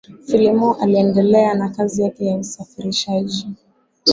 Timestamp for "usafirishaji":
2.37-3.47